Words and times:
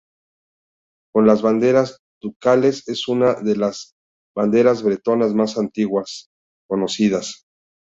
Con 1.13 1.27
las 1.27 1.43
banderas 1.43 1.99
ducales 2.19 2.87
es 2.89 3.07
una 3.07 3.35
de 3.35 3.55
las 3.55 3.93
banderas 4.35 4.81
bretonas 4.81 5.35
más 5.35 5.59
antiguas 5.59 6.31
conocidas. 6.67 7.45